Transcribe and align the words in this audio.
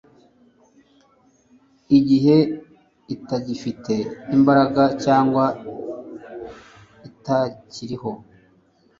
igihe 1.97 2.37
itagifite 3.15 3.93
imbaraga 4.35 4.83
cyangwa 5.03 5.45
itakiriho 7.09 8.11